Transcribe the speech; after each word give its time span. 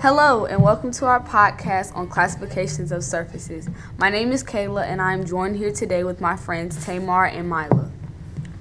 Hello, 0.00 0.46
and 0.46 0.62
welcome 0.62 0.92
to 0.92 1.06
our 1.06 1.18
podcast 1.18 1.92
on 1.96 2.06
classifications 2.06 2.92
of 2.92 3.02
surfaces. 3.02 3.68
My 3.98 4.08
name 4.08 4.30
is 4.30 4.44
Kayla, 4.44 4.84
and 4.84 5.02
I 5.02 5.12
am 5.12 5.26
joined 5.26 5.56
here 5.56 5.72
today 5.72 6.04
with 6.04 6.20
my 6.20 6.36
friends 6.36 6.84
Tamar 6.84 7.26
and 7.26 7.48
Mila. 7.48 7.90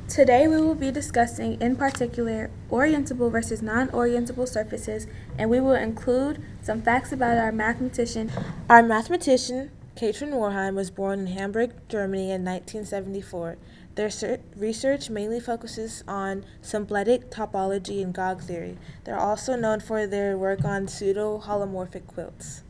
Today 0.07 0.47
we 0.47 0.59
will 0.59 0.73
be 0.73 0.89
discussing, 0.89 1.61
in 1.61 1.75
particular, 1.75 2.49
orientable 2.71 3.31
versus 3.31 3.61
non 3.61 3.89
orientable 3.89 4.47
surfaces, 4.47 5.05
and 5.37 5.51
we 5.51 5.59
will 5.59 5.75
include 5.75 6.41
some 6.63 6.81
facts 6.81 7.11
about 7.11 7.37
our 7.37 7.51
mathematician. 7.51 8.31
Our 8.67 8.81
mathematician, 8.81 9.69
Katrin 9.95 10.31
Wehrheim, 10.31 10.73
was 10.73 10.89
born 10.89 11.19
in 11.19 11.27
Hamburg, 11.27 11.71
Germany 11.87 12.31
in 12.31 12.43
1974. 12.43 13.57
Their 13.97 14.11
research 14.55 15.09
mainly 15.09 15.39
focuses 15.39 16.03
on 16.07 16.45
symplectic 16.61 17.31
topology 17.31 18.03
and 18.03 18.13
Gauge 18.13 18.41
theory. 18.41 18.77
They're 19.03 19.19
also 19.19 19.55
known 19.55 19.79
for 19.79 20.05
their 20.05 20.37
work 20.37 20.63
on 20.63 20.87
pseudo-holomorphic 20.87 22.05
quilts. 22.05 22.61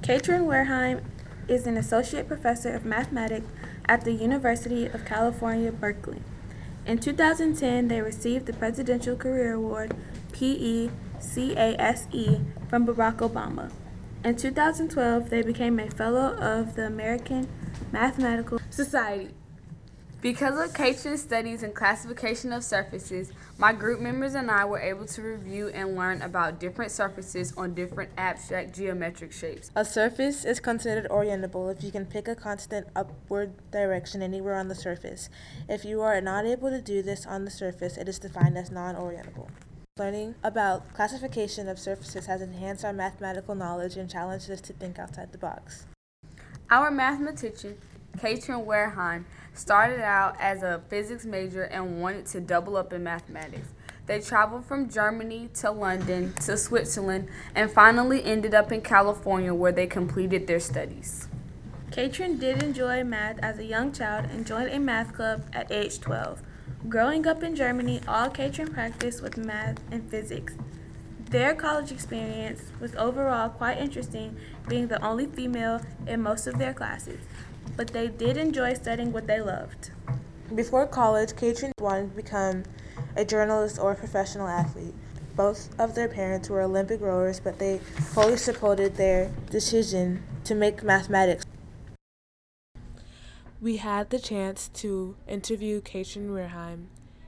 Katrin 0.00 0.46
Wehrheim 0.46 1.02
is 1.48 1.66
an 1.66 1.76
associate 1.76 2.26
professor 2.26 2.72
of 2.72 2.86
mathematics 2.86 3.46
at 3.86 4.06
the 4.06 4.12
University 4.12 4.86
of 4.86 5.04
California, 5.04 5.70
Berkeley. 5.70 6.22
In 6.86 6.96
2010, 6.98 7.88
they 7.88 8.00
received 8.00 8.46
the 8.46 8.54
Presidential 8.54 9.16
Career 9.16 9.52
Award, 9.52 9.94
PECASE, 10.32 10.90
from 12.70 12.86
Barack 12.86 13.16
Obama. 13.16 13.70
In 14.24 14.34
2012, 14.34 15.28
they 15.28 15.42
became 15.42 15.78
a 15.78 15.90
Fellow 15.90 16.34
of 16.38 16.74
the 16.74 16.86
American 16.86 17.48
Mathematical 17.92 18.58
Society. 18.70 19.34
Because 20.20 20.58
of 20.58 20.74
Katrin's 20.74 21.22
studies 21.22 21.62
and 21.62 21.72
classification 21.72 22.52
of 22.52 22.64
surfaces, 22.64 23.30
my 23.56 23.72
group 23.72 24.00
members 24.00 24.34
and 24.34 24.50
I 24.50 24.64
were 24.64 24.80
able 24.80 25.06
to 25.06 25.22
review 25.22 25.68
and 25.68 25.94
learn 25.94 26.22
about 26.22 26.58
different 26.58 26.90
surfaces 26.90 27.54
on 27.56 27.72
different 27.72 28.10
abstract 28.18 28.74
geometric 28.74 29.32
shapes. 29.32 29.70
A 29.76 29.84
surface 29.84 30.44
is 30.44 30.58
considered 30.58 31.08
orientable 31.08 31.72
if 31.72 31.84
you 31.84 31.92
can 31.92 32.04
pick 32.04 32.26
a 32.26 32.34
constant 32.34 32.88
upward 32.96 33.52
direction 33.70 34.20
anywhere 34.20 34.56
on 34.56 34.66
the 34.66 34.74
surface. 34.74 35.30
If 35.68 35.84
you 35.84 36.00
are 36.00 36.20
not 36.20 36.46
able 36.46 36.70
to 36.70 36.80
do 36.80 37.00
this 37.00 37.24
on 37.24 37.44
the 37.44 37.50
surface, 37.52 37.96
it 37.96 38.08
is 38.08 38.18
defined 38.18 38.58
as 38.58 38.72
non-orientable. 38.72 39.48
Learning 39.96 40.34
about 40.42 40.92
classification 40.94 41.68
of 41.68 41.78
surfaces 41.78 42.26
has 42.26 42.42
enhanced 42.42 42.84
our 42.84 42.92
mathematical 42.92 43.54
knowledge 43.54 43.96
and 43.96 44.10
challenged 44.10 44.50
us 44.50 44.60
to 44.62 44.72
think 44.72 44.98
outside 44.98 45.30
the 45.30 45.38
box. 45.38 45.86
Our 46.70 46.90
mathematician, 46.90 47.78
Katrin 48.18 48.64
Wehrheim, 48.64 49.24
started 49.58 50.00
out 50.00 50.36
as 50.40 50.62
a 50.62 50.80
physics 50.88 51.24
major 51.24 51.64
and 51.64 52.00
wanted 52.00 52.26
to 52.26 52.40
double 52.40 52.76
up 52.76 52.92
in 52.92 53.02
mathematics. 53.02 53.68
They 54.06 54.20
traveled 54.20 54.64
from 54.64 54.88
Germany 54.88 55.50
to 55.54 55.70
London 55.70 56.32
to 56.44 56.56
Switzerland 56.56 57.28
and 57.54 57.70
finally 57.70 58.24
ended 58.24 58.54
up 58.54 58.72
in 58.72 58.80
California 58.80 59.52
where 59.52 59.72
they 59.72 59.86
completed 59.86 60.46
their 60.46 60.60
studies. 60.60 61.28
Katrin 61.90 62.38
did 62.38 62.62
enjoy 62.62 63.02
math 63.02 63.38
as 63.40 63.58
a 63.58 63.64
young 63.64 63.92
child 63.92 64.26
and 64.30 64.46
joined 64.46 64.70
a 64.70 64.78
math 64.78 65.12
club 65.12 65.44
at 65.52 65.70
age 65.72 66.00
12. 66.00 66.40
Growing 66.88 67.26
up 67.26 67.42
in 67.42 67.56
Germany, 67.56 68.00
all 68.06 68.30
Katrin 68.30 68.72
practiced 68.72 69.22
was 69.22 69.36
math 69.36 69.78
and 69.90 70.08
physics. 70.08 70.54
Their 71.30 71.54
college 71.54 71.90
experience 71.90 72.62
was 72.80 72.94
overall 72.94 73.50
quite 73.50 73.78
interesting, 73.78 74.36
being 74.68 74.88
the 74.88 75.04
only 75.04 75.26
female 75.26 75.82
in 76.06 76.22
most 76.22 76.46
of 76.46 76.58
their 76.58 76.72
classes 76.72 77.20
but 77.76 77.88
they 77.88 78.08
did 78.08 78.36
enjoy 78.36 78.74
studying 78.74 79.12
what 79.12 79.26
they 79.26 79.40
loved. 79.40 79.90
Before 80.54 80.86
college, 80.86 81.36
Katrin 81.36 81.72
wanted 81.80 82.10
to 82.10 82.16
become 82.16 82.64
a 83.16 83.24
journalist 83.24 83.78
or 83.78 83.92
a 83.92 83.94
professional 83.94 84.48
athlete. 84.48 84.94
Both 85.36 85.78
of 85.78 85.94
their 85.94 86.08
parents 86.08 86.48
were 86.48 86.62
Olympic 86.62 87.00
rowers, 87.00 87.38
but 87.38 87.58
they 87.58 87.78
fully 87.78 88.36
supported 88.36 88.96
their 88.96 89.30
decision 89.50 90.22
to 90.44 90.54
make 90.54 90.82
mathematics. 90.82 91.44
We 93.60 93.76
had 93.76 94.10
the 94.10 94.18
chance 94.18 94.68
to 94.74 95.16
interview 95.26 95.80
Katrin 95.80 96.30
Wehrheim. 96.30 96.86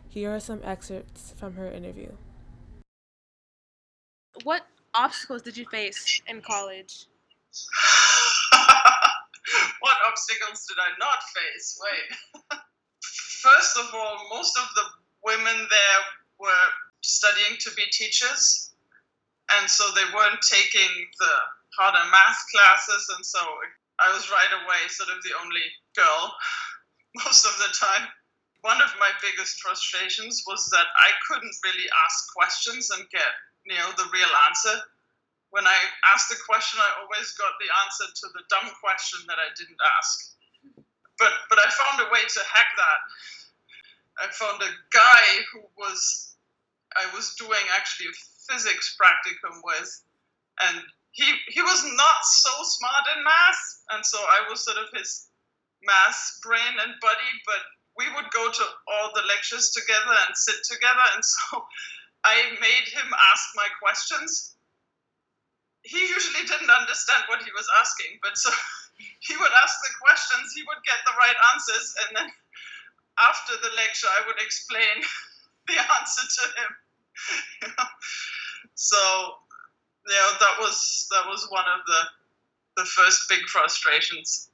Here 0.09 0.35
are 0.35 0.41
some 0.41 0.61
excerpts 0.65 1.35
from 1.37 1.55
her 1.55 1.71
interview. 1.71 2.13
What 4.45 4.67
obstacles 4.95 5.43
did 5.43 5.57
you 5.57 5.67
face 5.67 6.23
in 6.27 6.41
college? 6.41 7.07
Obstacles 10.31 10.67
did 10.67 10.79
I 10.79 10.91
not 10.99 11.23
face? 11.35 11.79
Wait. 11.81 12.61
First 13.43 13.77
of 13.79 13.95
all, 13.95 14.29
most 14.31 14.57
of 14.57 14.69
the 14.75 14.85
women 15.25 15.57
there 15.57 16.01
were 16.39 16.67
studying 17.03 17.57
to 17.61 17.71
be 17.77 17.85
teachers, 17.91 18.73
and 19.59 19.69
so 19.69 19.85
they 19.95 20.05
weren't 20.15 20.41
taking 20.51 20.93
the 21.19 21.35
harder 21.77 22.05
math 22.11 22.41
classes, 22.53 23.07
and 23.17 23.25
so 23.25 23.41
I 23.99 24.13
was 24.13 24.31
right 24.31 24.53
away 24.65 24.89
sort 24.89 25.11
of 25.11 25.23
the 25.23 25.37
only 25.43 25.65
girl 25.97 26.35
most 27.25 27.45
of 27.45 27.57
the 27.59 27.75
time. 27.75 28.09
One 28.63 28.83
of 28.83 28.93
my 29.01 29.09
biggest 29.23 29.61
frustrations 29.61 30.45
was 30.47 30.69
that 30.69 30.85
I 30.85 31.11
couldn't 31.27 31.57
really 31.65 31.89
ask 32.05 32.29
questions 32.37 32.91
and 32.91 33.09
get, 33.09 33.33
you 33.65 33.75
know, 33.75 33.89
the 33.97 34.09
real 34.13 34.29
answer 34.49 34.77
when 35.51 35.67
I 35.67 35.79
asked 36.15 36.31
a 36.31 36.39
question, 36.47 36.79
I 36.79 37.03
always 37.03 37.35
got 37.35 37.59
the 37.59 37.71
answer 37.87 38.07
to 38.07 38.27
the 38.35 38.47
dumb 38.51 38.71
question 38.79 39.21
that 39.27 39.39
I 39.39 39.51
didn't 39.59 39.79
ask. 39.99 40.35
But 41.19 41.35
but 41.51 41.59
I 41.59 41.69
found 41.69 42.01
a 42.01 42.11
way 42.11 42.23
to 42.23 42.41
hack 42.47 42.71
that. 42.79 43.01
I 44.23 44.27
found 44.33 44.63
a 44.63 44.73
guy 44.95 45.25
who 45.53 45.61
was 45.77 46.37
I 46.97 47.07
was 47.15 47.35
doing 47.35 47.67
actually 47.75 48.09
a 48.09 48.17
physics 48.49 48.97
practicum 48.97 49.61
with, 49.63 49.91
and 50.63 50.83
he 51.13 51.27
he 51.49 51.63
was 51.63 51.83
not 51.85 52.21
so 52.23 52.51
smart 52.63 53.05
in 53.17 53.25
math, 53.25 53.65
and 53.91 54.07
so 54.07 54.19
I 54.19 54.47
was 54.49 54.65
sort 54.65 54.79
of 54.79 54.89
his 54.95 55.29
math 55.83 56.39
brain 56.43 56.79
and 56.79 56.95
buddy. 57.03 57.33
But 57.45 57.63
we 57.99 58.07
would 58.15 58.31
go 58.31 58.51
to 58.51 58.65
all 58.87 59.11
the 59.15 59.27
lectures 59.27 59.71
together 59.71 60.15
and 60.27 60.37
sit 60.37 60.63
together, 60.65 61.07
and 61.15 61.25
so 61.25 61.67
I 62.25 62.55
made 62.61 62.87
him 62.87 63.11
ask 63.35 63.45
my 63.57 63.67
questions 63.83 64.55
he 66.41 66.49
didn't 66.49 66.73
understand 66.73 67.29
what 67.29 67.45
he 67.45 67.53
was 67.53 67.69
asking, 67.81 68.17
but 68.25 68.37
so 68.37 68.49
he 69.27 69.37
would 69.37 69.55
ask 69.63 69.77
the 69.85 69.93
questions, 70.01 70.57
he 70.57 70.65
would 70.65 70.81
get 70.89 70.97
the 71.05 71.13
right 71.21 71.37
answers, 71.53 71.95
and 72.01 72.17
then 72.17 72.29
after 73.21 73.53
the 73.61 73.71
lecture, 73.77 74.09
I 74.09 74.27
would 74.27 74.41
explain 74.41 75.05
the 75.69 75.77
answer 76.01 76.25
to 76.25 76.45
him. 76.57 76.71
So, 78.75 78.97
you 80.09 80.15
know, 80.15 80.31
that 80.41 80.57
was 80.59 81.07
that 81.11 81.27
was 81.27 81.47
one 81.51 81.67
of 81.67 81.85
the 81.87 82.81
the 82.83 82.87
first 82.87 83.29
big 83.29 83.41
frustrations. 83.41 84.49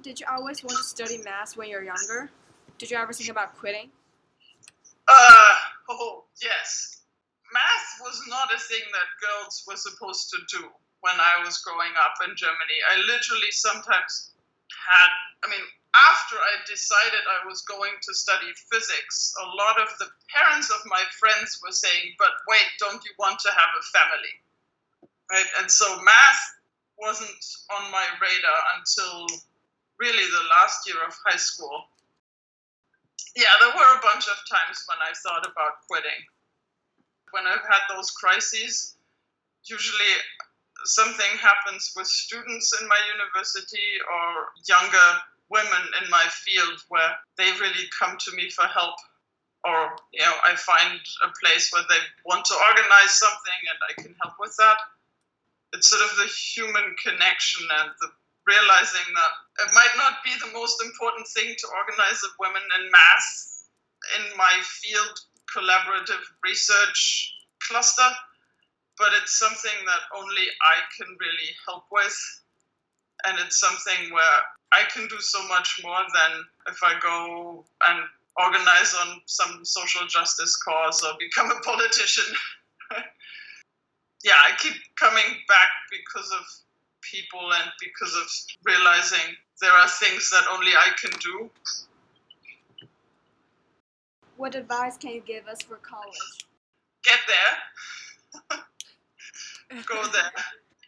Did 0.00 0.18
you 0.18 0.24
always 0.30 0.64
want 0.64 0.78
to 0.78 0.84
study 0.84 1.18
math 1.18 1.58
when 1.58 1.68
you 1.68 1.76
were 1.76 1.82
younger? 1.82 2.30
Did 2.78 2.90
you 2.90 2.96
ever 2.96 3.12
think 3.12 3.28
about 3.28 3.54
quitting? 3.58 3.90
Uh, 5.06 5.54
oh, 5.90 6.24
yes 6.40 6.99
math 7.52 7.90
was 8.00 8.22
not 8.28 8.54
a 8.54 8.58
thing 8.58 8.84
that 8.92 9.20
girls 9.20 9.64
were 9.66 9.76
supposed 9.76 10.30
to 10.30 10.38
do 10.58 10.70
when 11.00 11.16
I 11.18 11.42
was 11.44 11.58
growing 11.64 11.92
up 11.98 12.16
in 12.28 12.36
Germany. 12.36 12.78
I 12.92 13.00
literally 13.08 13.50
sometimes 13.50 14.32
had, 14.70 15.10
I 15.44 15.50
mean, 15.50 15.64
after 15.90 16.38
I 16.38 16.62
decided 16.70 17.22
I 17.26 17.42
was 17.48 17.66
going 17.66 17.98
to 17.98 18.14
study 18.14 18.46
physics, 18.70 19.34
a 19.42 19.46
lot 19.58 19.80
of 19.80 19.90
the 19.98 20.06
parents 20.30 20.70
of 20.70 20.86
my 20.86 21.02
friends 21.18 21.58
were 21.58 21.74
saying, 21.74 22.14
but 22.18 22.30
wait, 22.46 22.68
don't 22.78 23.02
you 23.02 23.10
want 23.18 23.40
to 23.42 23.50
have 23.50 23.72
a 23.74 23.84
family? 23.90 24.34
Right? 25.30 25.50
And 25.58 25.70
so 25.70 25.86
math 26.02 26.42
wasn't 26.98 27.42
on 27.74 27.90
my 27.90 28.06
radar 28.22 28.60
until 28.78 29.26
really 29.98 30.26
the 30.30 30.46
last 30.48 30.86
year 30.86 31.00
of 31.02 31.16
high 31.26 31.40
school. 31.40 31.90
Yeah, 33.34 33.50
there 33.62 33.74
were 33.74 33.92
a 33.98 34.02
bunch 34.02 34.26
of 34.28 34.38
times 34.46 34.84
when 34.86 34.98
I 35.02 35.14
thought 35.14 35.46
about 35.46 35.86
quitting 35.88 36.22
when 37.32 37.46
I've 37.46 37.66
had 37.66 37.84
those 37.88 38.10
crises, 38.10 38.96
usually 39.64 40.14
something 40.84 41.38
happens 41.38 41.92
with 41.96 42.06
students 42.06 42.72
in 42.80 42.88
my 42.88 42.98
university 43.14 44.00
or 44.08 44.48
younger 44.66 45.08
women 45.50 45.82
in 46.02 46.10
my 46.10 46.24
field 46.30 46.80
where 46.88 47.16
they 47.36 47.50
really 47.60 47.84
come 47.98 48.16
to 48.18 48.32
me 48.36 48.48
for 48.50 48.64
help. 48.64 48.94
Or 49.60 49.92
you 50.08 50.24
know 50.24 50.32
i 50.48 50.56
find 50.56 50.96
a 51.20 51.28
place 51.36 51.68
where 51.68 51.84
they 51.90 52.00
want 52.24 52.46
to 52.46 52.56
organize 52.72 53.12
something 53.12 53.60
and 53.68 53.78
i 53.84 53.92
can 54.00 54.16
help 54.24 54.40
with 54.40 54.56
that. 54.56 54.78
It's 55.74 55.90
sort 55.90 56.00
of 56.00 56.16
the 56.16 56.32
human 56.32 56.96
connection 57.04 57.68
and 57.68 57.92
the 58.00 58.08
realizing 58.48 59.04
that 59.12 59.32
it 59.68 59.70
might 59.76 59.94
not 60.00 60.24
be 60.24 60.32
the 60.40 60.52
most 60.56 60.82
important 60.82 61.28
thing 61.28 61.54
to 61.58 61.66
organize 61.76 62.24
of 62.24 62.32
women 62.40 62.62
in 62.80 62.90
mass 62.90 63.68
in 64.16 64.24
my 64.36 64.54
field 64.64 65.20
collaborative 65.54 66.22
research 66.44 67.34
cluster, 67.60 68.10
but 68.98 69.08
it's 69.20 69.38
something 69.38 69.78
that 69.86 70.00
only 70.16 70.46
I 70.60 70.76
can 70.96 71.16
really 71.18 71.50
help 71.66 71.84
with. 71.90 72.16
And 73.26 73.38
it's 73.38 73.60
something 73.60 74.12
where 74.12 74.38
I 74.72 74.82
can 74.92 75.06
do 75.08 75.18
so 75.20 75.46
much 75.48 75.80
more 75.82 76.00
than 76.14 76.44
if 76.68 76.78
I 76.82 76.98
go 77.00 77.64
and 77.88 78.04
organize 78.38 78.94
on 78.94 79.20
some 79.26 79.64
social 79.64 80.06
justice 80.06 80.56
cause 80.56 81.02
or 81.04 81.12
become 81.18 81.50
a 81.50 81.60
politician. 81.60 82.24
yeah, 84.24 84.38
I 84.46 84.56
keep 84.58 84.74
coming 84.96 85.24
back 85.48 85.68
because 85.90 86.30
of 86.32 86.44
people 87.02 87.52
and 87.52 87.70
because 87.80 88.14
of 88.14 88.26
realizing 88.64 89.34
there 89.60 89.72
are 89.72 89.88
things 89.88 90.30
that 90.30 90.44
only 90.52 90.72
I 90.72 90.88
can 91.00 91.10
do. 91.20 91.50
What 94.40 94.54
advice 94.54 94.96
can 94.96 95.12
you 95.12 95.20
give 95.20 95.44
us 95.52 95.60
for 95.60 95.76
college? 95.84 96.48
Get 97.04 97.20
there. 97.28 98.56
Go 99.84 100.00
there. 100.16 100.32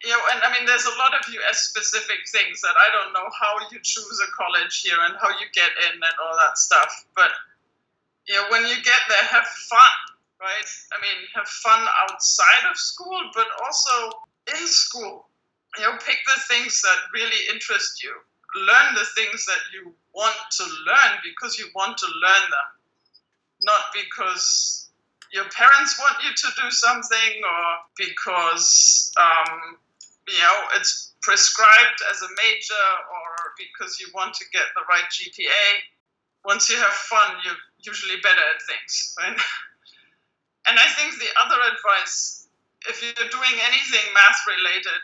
Know, 0.08 0.16
and 0.32 0.40
I 0.40 0.48
mean, 0.56 0.64
there's 0.64 0.88
a 0.88 0.96
lot 0.96 1.12
of 1.12 1.20
US 1.28 1.68
specific 1.68 2.24
things 2.32 2.62
that 2.62 2.72
I 2.80 2.88
don't 2.96 3.12
know 3.12 3.28
how 3.28 3.60
you 3.68 3.76
choose 3.84 4.18
a 4.24 4.32
college 4.32 4.80
here 4.80 4.96
and 5.04 5.20
how 5.20 5.28
you 5.36 5.44
get 5.52 5.68
in 5.84 6.00
and 6.00 6.16
all 6.24 6.32
that 6.40 6.56
stuff. 6.56 7.04
But, 7.14 7.28
know, 8.32 8.48
when 8.48 8.62
you 8.62 8.74
get 8.80 9.02
there, 9.12 9.24
have 9.28 9.44
fun, 9.44 9.94
right? 10.40 10.70
I 10.96 11.02
mean, 11.04 11.28
have 11.36 11.46
fun 11.46 11.86
outside 12.08 12.64
of 12.70 12.78
school, 12.78 13.20
but 13.34 13.48
also 13.62 14.16
in 14.48 14.66
school. 14.66 15.28
You 15.76 15.84
know, 15.84 15.98
pick 16.00 16.24
the 16.24 16.40
things 16.48 16.80
that 16.80 17.12
really 17.12 17.52
interest 17.52 18.02
you. 18.02 18.16
Learn 18.64 18.94
the 18.94 19.04
things 19.14 19.44
that 19.44 19.60
you 19.76 19.92
want 20.14 20.40
to 20.56 20.64
learn 20.88 21.20
because 21.20 21.58
you 21.58 21.68
want 21.74 21.98
to 21.98 22.06
learn 22.06 22.48
them, 22.48 22.68
not 23.62 23.94
because 23.94 24.88
your 25.32 25.44
parents 25.48 25.98
want 25.98 26.16
you 26.22 26.30
to 26.34 26.48
do 26.62 26.70
something 26.70 27.32
or 27.40 27.64
because 27.96 29.12
um, 29.16 29.76
you 30.28 30.38
know 30.38 30.58
it's 30.76 31.14
prescribed 31.22 32.00
as 32.10 32.20
a 32.22 32.28
major 32.36 32.86
or 33.08 33.54
because 33.56 33.98
you 34.00 34.06
want 34.14 34.34
to 34.34 34.44
get 34.52 34.64
the 34.74 34.82
right 34.90 35.08
GPA. 35.10 35.64
Once 36.44 36.68
you 36.68 36.76
have 36.76 36.92
fun, 36.92 37.36
you're 37.44 37.62
usually 37.86 38.20
better 38.20 38.42
at 38.54 38.60
things, 38.62 39.14
right? 39.18 39.38
And 40.68 40.78
I 40.78 40.86
think 40.94 41.18
the 41.18 41.26
other 41.42 41.58
advice, 41.74 42.46
if 42.88 43.02
you're 43.02 43.30
doing 43.30 43.56
anything 43.66 44.06
math 44.14 44.46
related, 44.46 45.00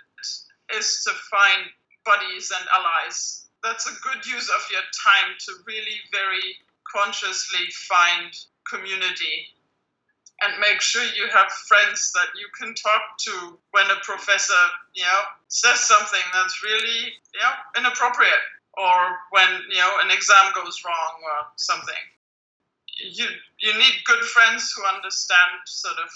is 0.78 1.02
to 1.02 1.10
find 1.26 1.66
buddies 2.04 2.52
and 2.54 2.64
allies. 2.70 3.46
That's 3.64 3.90
a 3.90 3.94
good 4.06 4.24
use 4.24 4.48
of 4.48 4.62
your 4.70 4.86
time 5.02 5.34
to 5.34 5.52
really 5.66 5.98
very 6.12 6.62
consciously 6.92 7.66
find 7.88 8.34
community 8.70 9.48
and 10.42 10.54
make 10.60 10.80
sure 10.80 11.02
you 11.02 11.26
have 11.32 11.50
friends 11.50 12.12
that 12.12 12.28
you 12.38 12.46
can 12.54 12.74
talk 12.74 13.18
to 13.18 13.58
when 13.72 13.86
a 13.90 13.98
professor, 14.04 14.62
you 14.94 15.02
know, 15.02 15.20
says 15.48 15.80
something 15.80 16.22
that's 16.32 16.62
really, 16.62 17.10
you 17.34 17.40
know, 17.42 17.54
inappropriate 17.82 18.46
or 18.78 19.18
when, 19.30 19.48
you 19.68 19.78
know, 19.78 19.98
an 20.04 20.10
exam 20.10 20.52
goes 20.54 20.82
wrong 20.86 21.14
or 21.24 21.46
something. 21.56 22.04
You 22.98 23.26
you 23.58 23.72
need 23.74 23.94
good 24.06 24.24
friends 24.24 24.72
who 24.72 24.82
understand 24.94 25.62
sort 25.66 25.98
of 26.02 26.10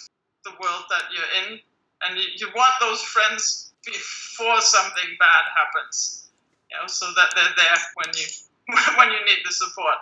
the 0.44 0.50
world 0.60 0.84
that 0.90 1.02
you're 1.14 1.32
in 1.46 1.60
and 2.06 2.18
you, 2.18 2.25
you 2.36 2.48
want 2.54 2.75
those 2.80 3.02
friends 3.02 3.72
before 3.84 4.60
something 4.60 5.16
bad 5.18 5.44
happens. 5.54 6.30
You 6.70 6.78
know, 6.78 6.86
so 6.86 7.06
that 7.14 7.28
they're 7.34 7.54
there 7.56 7.78
when 7.96 8.10
you 8.14 8.26
when 8.98 9.10
you 9.10 9.25
need 9.26 9.42
the 9.44 9.52
support. 9.52 9.98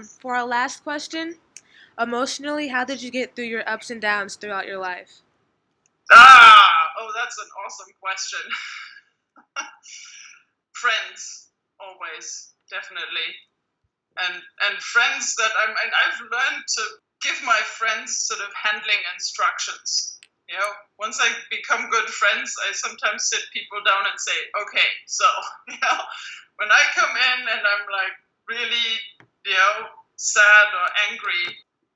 For 0.00 0.34
our 0.34 0.46
last 0.46 0.82
question, 0.82 1.36
emotionally, 2.00 2.68
how 2.68 2.84
did 2.84 3.02
you 3.02 3.10
get 3.10 3.36
through 3.36 3.52
your 3.52 3.68
ups 3.68 3.90
and 3.90 4.00
downs 4.00 4.36
throughout 4.36 4.66
your 4.66 4.78
life? 4.78 5.20
Ah, 6.10 6.92
oh, 6.98 7.12
that's 7.14 7.36
an 7.36 7.48
awesome 7.64 7.92
question. 8.00 8.40
friends, 10.72 11.52
always, 11.78 12.54
definitely, 12.70 13.28
and 14.24 14.40
and 14.68 14.76
friends 14.80 15.36
that 15.36 15.52
I'm. 15.60 15.76
And 15.76 15.92
I've 15.92 16.20
learned 16.20 16.64
to 16.66 16.82
give 17.20 17.36
my 17.44 17.60
friends 17.76 18.16
sort 18.26 18.40
of 18.40 18.48
handling 18.56 19.02
instructions. 19.14 20.18
You 20.48 20.58
know, 20.58 20.72
once 20.98 21.20
I 21.20 21.28
become 21.50 21.88
good 21.90 22.08
friends, 22.08 22.52
I 22.68 22.72
sometimes 22.72 23.28
sit 23.28 23.44
people 23.52 23.78
down 23.84 24.08
and 24.08 24.18
say, 24.18 24.38
okay, 24.62 24.88
so 25.06 25.24
you 25.68 25.78
know, 25.80 25.98
when 26.56 26.72
I 26.72 26.82
come 26.96 27.12
in 27.12 27.40
and 27.44 27.60
I'm 27.60 27.86
like 27.92 28.16
really, 28.48 29.28
you 29.44 29.52
know, 29.54 29.88
sad 30.16 30.68
or 30.74 30.86
angry, 31.10 31.44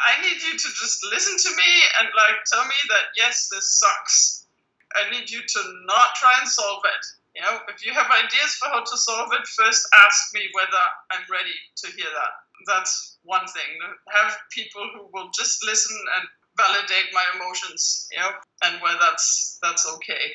I 0.00 0.20
need 0.22 0.42
you 0.42 0.52
to 0.52 0.68
just 0.76 0.98
listen 1.10 1.36
to 1.38 1.56
me 1.56 1.70
and 2.00 2.08
like 2.16 2.44
tell 2.50 2.64
me 2.64 2.78
that 2.90 3.14
yes, 3.16 3.48
this 3.50 3.80
sucks. 3.80 4.46
I 4.94 5.10
need 5.10 5.30
you 5.30 5.40
to 5.40 5.60
not 5.84 6.14
try 6.14 6.34
and 6.40 6.48
solve 6.48 6.82
it. 6.84 7.04
You 7.36 7.42
know, 7.42 7.60
if 7.68 7.84
you 7.84 7.92
have 7.92 8.08
ideas 8.10 8.56
for 8.56 8.68
how 8.68 8.80
to 8.80 8.96
solve 8.96 9.28
it, 9.32 9.46
first 9.46 9.86
ask 10.06 10.34
me 10.34 10.48
whether 10.52 10.82
I'm 11.12 11.24
ready 11.30 11.52
to 11.84 11.86
hear 11.92 12.08
that. 12.08 12.32
That's 12.66 13.18
one 13.24 13.46
thing. 13.46 13.76
Have 14.08 14.38
people 14.50 14.88
who 14.94 15.08
will 15.12 15.28
just 15.36 15.64
listen 15.66 15.96
and 16.16 16.28
validate 16.56 17.12
my 17.12 17.24
emotions, 17.36 18.08
you 18.10 18.18
know, 18.18 18.32
and 18.64 18.80
where 18.80 18.96
that's 19.00 19.58
that's 19.62 19.86
okay. 19.96 20.32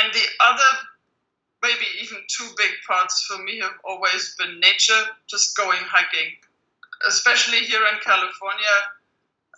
And 0.00 0.12
the 0.14 0.24
other 0.40 0.70
maybe 1.62 1.86
even 2.02 2.18
two 2.28 2.48
big 2.56 2.70
parts 2.86 3.24
for 3.26 3.42
me 3.42 3.60
have 3.60 3.78
always 3.84 4.34
been 4.38 4.60
nature, 4.60 5.02
just 5.28 5.56
going 5.56 5.80
hiking 5.82 6.36
especially 7.06 7.64
here 7.64 7.80
in 7.92 7.98
California, 8.00 8.76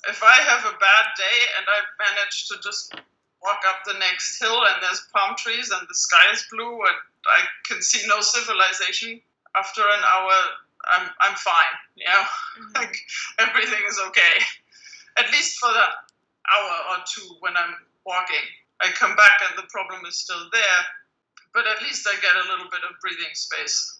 if 0.09 0.23
I 0.23 0.37
have 0.47 0.65
a 0.67 0.79
bad 0.79 1.07
day 1.17 1.39
and 1.59 1.67
I 1.67 1.79
manage 1.99 2.49
to 2.49 2.59
just 2.63 2.95
walk 3.43 3.63
up 3.67 3.83
the 3.85 3.99
next 3.99 4.39
hill 4.39 4.59
and 4.67 4.83
there's 4.83 5.07
palm 5.15 5.35
trees 5.37 5.71
and 5.71 5.83
the 5.89 5.95
sky 5.95 6.31
is 6.33 6.47
blue 6.51 6.75
and 6.83 6.99
I 7.27 7.41
can 7.67 7.83
see 7.83 8.07
no 8.07 8.21
civilization, 8.21 9.21
after 9.57 9.83
an 9.83 10.03
hour, 10.15 10.35
I'm, 10.95 11.11
I'm 11.21 11.37
fine. 11.37 11.77
You 11.97 12.07
know, 12.07 12.23
mm-hmm. 12.23 12.73
like 12.77 12.97
everything 13.39 13.83
is 13.89 13.99
okay. 14.09 14.35
At 15.19 15.31
least 15.31 15.59
for 15.59 15.71
that 15.73 16.09
hour 16.51 16.97
or 16.97 17.05
two 17.07 17.37
when 17.41 17.57
I'm 17.57 17.75
walking. 18.07 18.47
I 18.81 18.91
come 18.91 19.15
back 19.15 19.39
and 19.49 19.63
the 19.63 19.69
problem 19.69 20.03
is 20.09 20.19
still 20.19 20.49
there, 20.53 20.81
but 21.55 21.67
at 21.67 21.83
least 21.83 22.07
I 22.07 22.15
get 22.21 22.35
a 22.35 22.49
little 22.51 22.71
bit 22.71 22.81
of 22.89 22.99
breathing 23.01 23.35
space. 23.35 23.99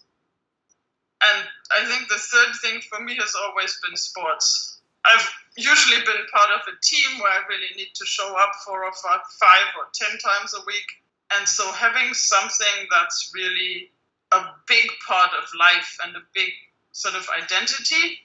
And 1.23 1.47
I 1.71 1.85
think 1.85 2.09
the 2.09 2.19
third 2.19 2.51
thing 2.61 2.81
for 2.81 2.99
me 2.99 3.15
has 3.15 3.33
always 3.47 3.79
been 3.87 3.95
sports. 3.95 4.79
I've 5.05 5.29
usually 5.57 6.01
been 6.03 6.25
part 6.33 6.49
of 6.55 6.61
a 6.67 6.75
team 6.81 7.19
where 7.19 7.31
I 7.31 7.43
really 7.47 7.75
need 7.77 7.93
to 7.95 8.05
show 8.05 8.35
up 8.39 8.51
four 8.65 8.83
or 8.83 8.91
five 8.93 9.67
or 9.77 9.87
ten 9.93 10.17
times 10.19 10.53
a 10.53 10.63
week. 10.65 10.89
And 11.37 11.47
so 11.47 11.71
having 11.71 12.13
something 12.13 12.87
that's 12.91 13.31
really 13.33 13.91
a 14.31 14.43
big 14.67 14.89
part 15.07 15.31
of 15.37 15.47
life 15.59 15.97
and 16.03 16.15
a 16.15 16.23
big 16.33 16.51
sort 16.91 17.15
of 17.15 17.27
identity, 17.41 18.19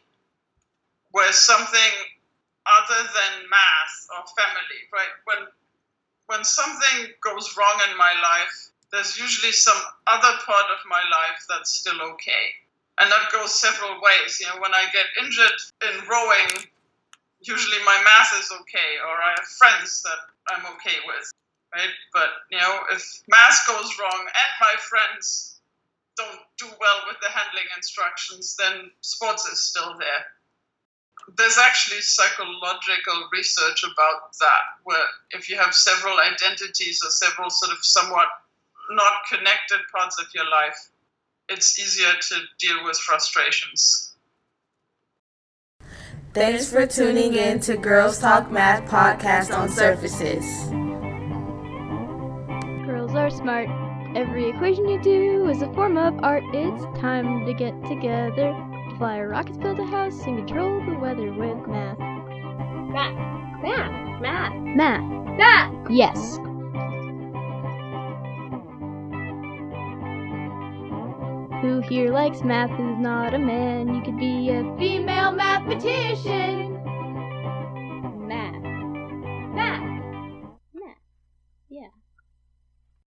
where 1.13 1.33
something 1.33 1.95
other 2.67 3.03
than 3.03 3.49
math 3.49 3.95
or 4.13 4.25
family, 4.37 4.81
right? 4.93 5.15
When 5.25 5.47
when 6.27 6.45
something 6.45 7.09
goes 7.25 7.57
wrong 7.57 7.81
in 7.91 7.97
my 7.97 8.13
life, 8.21 8.68
there's 8.93 9.19
usually 9.19 9.53
some 9.53 9.79
other 10.07 10.35
part 10.47 10.67
of 10.73 10.79
my 10.89 11.03
life 11.11 11.45
that's 11.49 11.71
still 11.71 12.01
okay 12.15 12.55
and 13.01 13.11
that 13.11 13.31
goes 13.33 13.55
several 13.55 14.01
ways. 14.01 14.39
You 14.41 14.47
know, 14.47 14.61
when 14.61 14.75
I 14.75 14.87
get 14.93 15.07
injured 15.23 15.59
in 15.83 16.09
rowing, 16.09 16.67
usually 17.43 17.79
my 17.85 17.99
math 18.03 18.33
is 18.39 18.51
okay, 18.61 18.91
or 19.07 19.15
I 19.15 19.35
have 19.39 19.47
friends 19.59 20.03
that 20.03 20.21
I'm 20.51 20.67
okay 20.77 20.99
with, 21.07 21.31
right? 21.75 21.95
But 22.13 22.31
you 22.51 22.59
know, 22.59 22.81
if 22.93 23.23
math 23.29 23.67
goes 23.67 23.99
wrong 23.99 24.21
and 24.27 24.53
my 24.61 24.75
friends 24.89 25.61
don't 26.17 26.43
do 26.59 26.67
well 26.81 27.01
with 27.07 27.17
the 27.23 27.31
handling 27.31 27.71
instructions, 27.77 28.57
then 28.59 28.91
sports 29.01 29.47
is 29.47 29.63
still 29.63 29.97
there. 29.99 30.27
There's 31.37 31.59
actually 31.59 32.01
psychological 32.01 33.29
research 33.33 33.85
about 33.85 34.33
that, 34.41 34.65
where 34.85 35.05
if 35.33 35.49
you 35.49 35.57
have 35.59 35.75
several 35.75 36.19
identities 36.19 37.01
or 37.05 37.11
several 37.11 37.51
sort 37.51 37.71
of 37.71 37.85
somewhat 37.85 38.29
not 38.91 39.13
connected 39.31 39.79
parts 39.95 40.19
of 40.21 40.27
your 40.35 40.49
life, 40.49 40.91
it's 41.49 41.79
easier 41.79 42.13
to 42.13 42.37
deal 42.59 42.85
with 42.85 42.97
frustrations. 42.99 44.15
Thanks 46.35 46.71
for 46.71 46.87
tuning 46.87 47.35
in 47.35 47.61
to 47.61 47.77
Girls 47.77 48.19
Talk 48.19 48.51
Math 48.51 48.89
podcast 48.89 49.57
on 49.57 49.69
surfaces. 49.69 50.45
Girls 52.87 53.15
are 53.15 53.31
smart. 53.31 53.69
Every 54.15 54.49
equation 54.49 54.89
you 54.89 55.03
do 55.03 55.49
is 55.49 55.63
a 55.63 55.73
form 55.73 55.97
of 55.97 56.15
art. 56.23 56.45
It's 56.53 57.01
time 57.01 57.47
to 57.47 57.55
get 57.55 57.73
together, 57.87 58.55
fly 58.99 59.21
rockets, 59.23 59.59
build 59.59 59.79
a 59.79 59.85
house, 59.85 60.21
and 60.27 60.47
control 60.47 60.85
the 60.85 60.99
weather 60.99 61.33
with 61.33 61.67
math. 61.67 61.99
Math. 61.99 63.15
Math. 63.63 64.21
Math. 64.21 64.55
Math. 64.55 65.39
Math. 65.39 65.91
Yes. 65.91 66.39
Who 71.61 71.81
here 71.81 72.13
likes 72.13 72.45
math 72.45 72.71
who's 72.71 72.99
not 72.99 73.35
a 73.35 73.39
man? 73.39 73.93
You 73.93 74.01
could 74.03 74.17
be 74.17 74.51
a 74.51 74.63
female 74.79 75.33
mathematician. 75.33 76.68